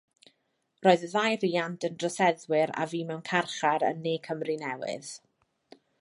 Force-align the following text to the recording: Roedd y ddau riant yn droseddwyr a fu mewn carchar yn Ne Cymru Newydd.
Roedd 0.85 1.03
y 1.07 1.09
ddau 1.11 1.35
riant 1.43 1.85
yn 1.89 1.99
droseddwyr 2.03 2.75
a 2.85 2.89
fu 2.95 3.05
mewn 3.11 3.23
carchar 3.29 3.89
yn 3.91 4.03
Ne 4.07 4.19
Cymru 4.29 4.57
Newydd. 4.65 5.15